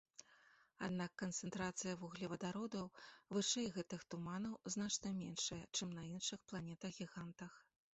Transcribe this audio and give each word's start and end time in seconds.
Аднак 0.85 1.11
канцэнтрацыя 1.23 1.93
вуглевадародаў 2.01 2.89
вышэй 3.37 3.69
гэтых 3.79 4.09
туманаў 4.15 4.61
значна 4.77 5.17
меншая, 5.23 5.63
чым 5.79 5.97
на 6.01 6.13
іншых 6.15 6.39
планетах-гігантах. 6.53 7.53